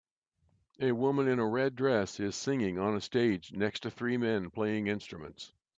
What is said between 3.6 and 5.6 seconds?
to three men playing instruments